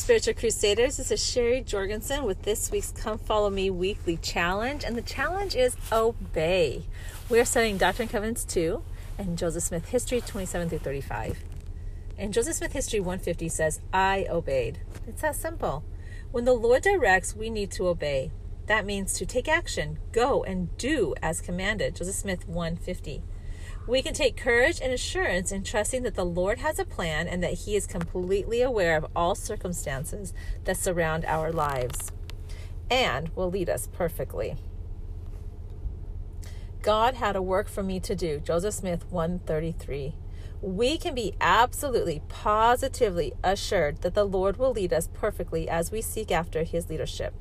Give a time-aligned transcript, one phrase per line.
[0.00, 0.96] Spiritual Crusaders.
[0.96, 4.82] This is Sherry Jorgensen with this week's Come Follow Me weekly challenge.
[4.82, 6.84] And the challenge is obey.
[7.28, 8.82] We are studying Doctrine and Covenants 2
[9.18, 11.44] and Joseph Smith History 27 through 35.
[12.16, 14.80] And Joseph Smith History 150 says, I obeyed.
[15.06, 15.84] It's that simple.
[16.32, 18.30] When the Lord directs, we need to obey.
[18.66, 21.96] That means to take action, go and do as commanded.
[21.96, 23.22] Joseph Smith 150.
[23.86, 27.42] We can take courage and assurance in trusting that the Lord has a plan and
[27.42, 30.32] that He is completely aware of all circumstances
[30.64, 32.12] that surround our lives
[32.90, 34.56] and will lead us perfectly.
[36.82, 38.40] God had a work for me to do.
[38.40, 40.14] Joseph Smith 133.
[40.62, 46.02] We can be absolutely, positively assured that the Lord will lead us perfectly as we
[46.02, 47.34] seek after His leadership.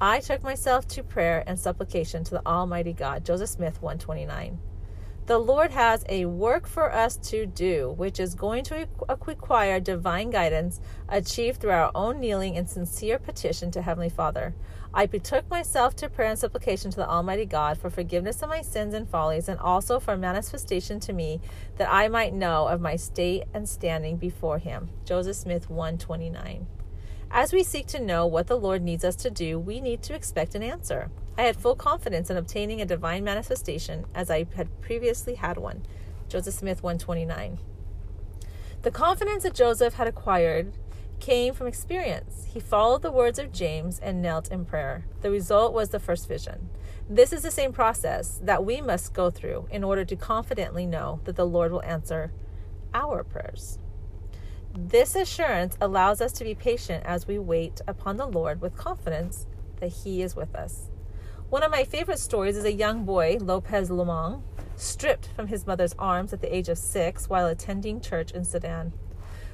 [0.00, 3.24] I took myself to prayer and supplication to the Almighty God.
[3.24, 4.58] Joseph Smith 129.
[5.26, 8.86] The Lord has a work for us to do, which is going to
[9.26, 14.54] require divine guidance achieved through our own kneeling and sincere petition to Heavenly Father.
[14.94, 18.62] I betook myself to prayer and supplication to the Almighty God for forgiveness of my
[18.62, 21.40] sins and follies, and also for manifestation to me
[21.76, 24.90] that I might know of my state and standing before Him.
[25.04, 26.68] Joseph Smith 129.
[27.32, 30.14] As we seek to know what the Lord needs us to do, we need to
[30.14, 31.10] expect an answer.
[31.38, 35.82] I had full confidence in obtaining a divine manifestation as I had previously had one.
[36.28, 37.58] Joseph Smith 129.
[38.82, 40.72] The confidence that Joseph had acquired
[41.20, 42.46] came from experience.
[42.52, 45.06] He followed the words of James and knelt in prayer.
[45.22, 46.70] The result was the first vision.
[47.08, 51.20] This is the same process that we must go through in order to confidently know
[51.24, 52.32] that the Lord will answer
[52.94, 53.78] our prayers.
[54.74, 59.46] This assurance allows us to be patient as we wait upon the Lord with confidence
[59.80, 60.90] that He is with us.
[61.48, 64.42] One of my favorite stories is a young boy, Lopez Lomong,
[64.74, 68.92] stripped from his mother's arms at the age of six while attending church in Sudan.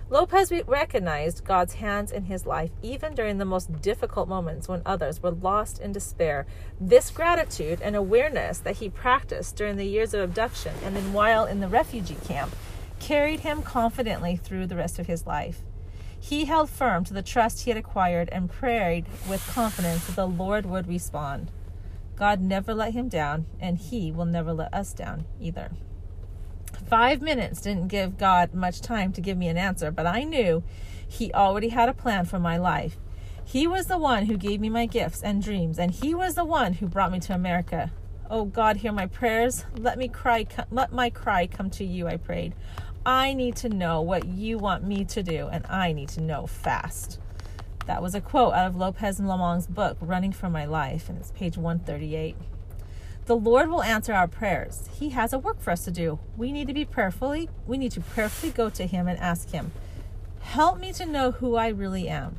[0.09, 5.23] Lopez recognized God's hands in his life even during the most difficult moments when others
[5.23, 6.47] were lost in despair.
[6.81, 11.45] This gratitude and awareness that he practiced during the years of abduction and then while
[11.45, 12.57] in the refugee camp
[13.01, 15.61] carried him confidently through the rest of his life.
[16.19, 20.27] He held firm to the trust he had acquired and prayed with confidence that the
[20.27, 21.51] Lord would respond.
[22.17, 25.71] God never let him down, and he will never let us down either.
[26.89, 30.63] Five minutes didn't give God much time to give me an answer, but I knew
[31.07, 32.97] he already had a plan for my life.
[33.45, 36.45] He was the one who gave me my gifts and dreams, and he was the
[36.45, 37.91] one who brought me to America.
[38.31, 39.65] Oh God, hear my prayers.
[39.77, 42.55] Let me cry let my cry come to you, I prayed.
[43.05, 46.47] I need to know what you want me to do, and I need to know
[46.47, 47.19] fast.
[47.87, 51.19] That was a quote out of Lopez and Lomong's book, Running for My Life, and
[51.19, 52.37] it's page 138.
[53.27, 54.89] The Lord will answer our prayers.
[54.99, 56.21] He has a work for us to do.
[56.37, 59.73] We need to be prayerfully, we need to prayerfully go to Him and ask Him,
[60.41, 62.37] Help me to know who I really am.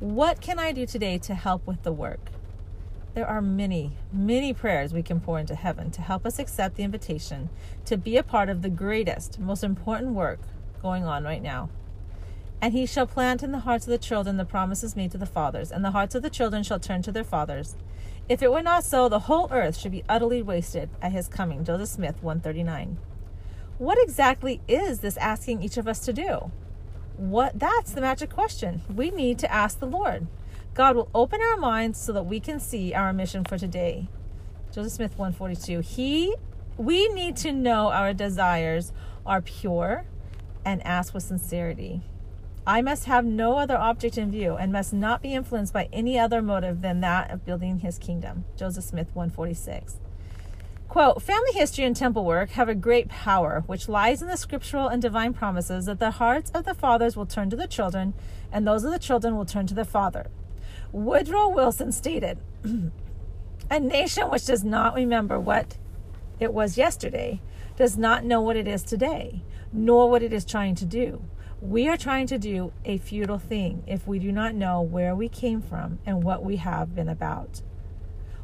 [0.00, 2.30] What can I do today to help with the work?
[3.14, 6.84] There are many, many prayers we can pour into heaven to help us accept the
[6.84, 7.50] invitation
[7.84, 10.40] to be a part of the greatest, most important work
[10.80, 11.68] going on right now.
[12.60, 15.26] And he shall plant in the hearts of the children the promises made to the
[15.26, 17.76] fathers, and the hearts of the children shall turn to their fathers.
[18.28, 21.64] If it were not so, the whole earth should be utterly wasted at his coming.
[21.64, 22.98] Joseph Smith 139.
[23.78, 26.50] What exactly is this asking each of us to do?
[27.16, 28.82] What that's the magic question.
[28.92, 30.26] We need to ask the Lord.
[30.74, 34.08] God will open our minds so that we can see our mission for today.
[34.72, 35.80] Joseph Smith 142.
[35.80, 36.34] He
[36.76, 38.92] we need to know our desires
[39.26, 40.04] are pure
[40.64, 42.02] and ask with sincerity.
[42.68, 46.18] I must have no other object in view and must not be influenced by any
[46.18, 48.44] other motive than that of building his kingdom.
[48.58, 49.96] Joseph Smith 146.
[50.86, 54.86] Quote, family history and temple work have a great power, which lies in the scriptural
[54.86, 58.12] and divine promises that the hearts of the fathers will turn to the children,
[58.52, 60.26] and those of the children will turn to their father.
[60.92, 62.36] Woodrow Wilson stated,
[63.70, 65.78] A nation which does not remember what
[66.38, 67.40] it was yesterday
[67.76, 71.22] does not know what it is today, nor what it is trying to do.
[71.60, 75.28] We are trying to do a futile thing if we do not know where we
[75.28, 77.62] came from and what we have been about.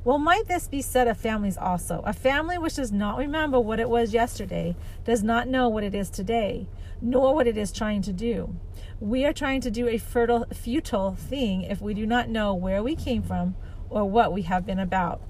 [0.02, 2.02] Well, might this be said of families also?
[2.04, 4.74] A family which does not remember what it was yesterday
[5.04, 6.66] does not know what it is today,
[7.00, 8.56] nor what it is trying to do.
[8.98, 12.82] We are trying to do a fertile, futile thing if we do not know where
[12.82, 13.54] we came from
[13.90, 15.22] or what we have been about.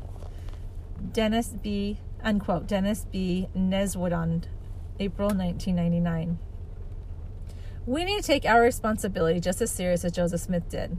[1.12, 1.98] Dennis B.
[2.22, 2.66] Unquote.
[2.66, 3.48] Dennis B.
[3.54, 4.44] Neuenschwander,
[4.98, 6.38] April 1999.
[7.86, 10.96] We need to take our responsibility just as serious as Joseph Smith did.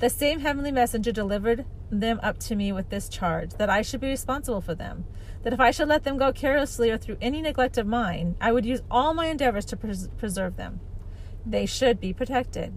[0.00, 4.00] The same heavenly messenger delivered them up to me with this charge that I should
[4.00, 5.04] be responsible for them,
[5.42, 8.50] that if I should let them go carelessly or through any neglect of mine, I
[8.50, 10.80] would use all my endeavors to pres- preserve them.
[11.46, 12.74] They should be protected.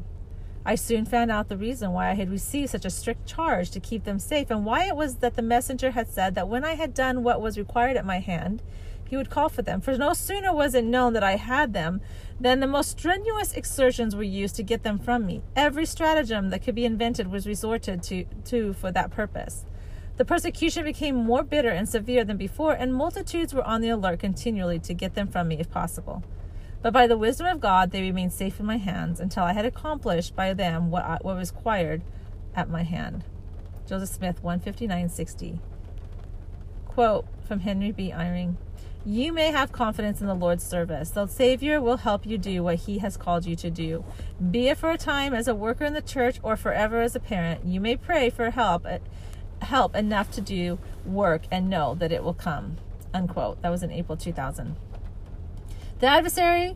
[0.64, 3.80] I soon found out the reason why I had received such a strict charge to
[3.80, 6.76] keep them safe, and why it was that the messenger had said that when I
[6.76, 8.62] had done what was required at my hand,
[9.12, 9.82] he would call for them.
[9.82, 12.00] For no sooner was it known that I had them
[12.40, 15.44] than the most strenuous exertions were used to get them from me.
[15.54, 19.66] Every stratagem that could be invented was resorted to, to for that purpose.
[20.16, 24.22] The persecution became more bitter and severe than before, and multitudes were on the alert
[24.22, 26.24] continually to get them from me if possible.
[26.82, 29.66] But by the wisdom of God, they remained safe in my hands until I had
[29.66, 32.02] accomplished by them what, I, what was required
[32.56, 33.26] at my hand.
[33.86, 35.60] Joseph Smith, 159.60.
[36.94, 38.12] Quote from Henry B.
[38.12, 38.58] Eyring
[39.06, 41.12] You may have confidence in the Lord's service.
[41.12, 44.04] The Savior will help you do what He has called you to do.
[44.52, 47.22] Be it for a time as a worker in the church or forever as a
[47.22, 47.66] parent.
[47.66, 49.00] You may pray for help, eh,
[49.62, 52.76] help enough to do work and know that it will come.
[53.14, 53.62] Unquote.
[53.62, 54.76] That was in April 2000.
[56.00, 56.76] The adversary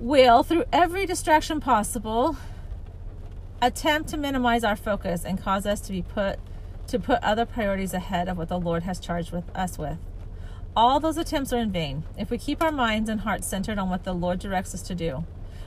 [0.00, 2.36] will, through every distraction possible,
[3.62, 6.40] attempt to minimize our focus and cause us to be put
[6.88, 9.98] to put other priorities ahead of what the Lord has charged with us with.
[10.76, 13.88] All those attempts are in vain if we keep our minds and hearts centered on
[13.88, 15.24] what the Lord directs us to do.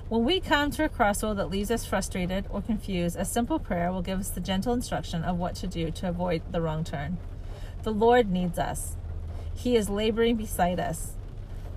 [0.08, 3.92] When we come to a crossroad that leaves us frustrated or confused, a simple prayer
[3.92, 7.18] will give us the gentle instruction of what to do to avoid the wrong turn.
[7.84, 8.96] The Lord needs us.
[9.56, 11.14] He is laboring beside us.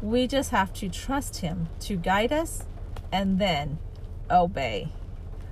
[0.01, 2.65] We just have to trust Him to guide us
[3.13, 3.79] and then
[4.31, 4.89] obey.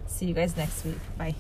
[0.07, 0.99] See you guys next week.
[1.19, 1.35] Bye.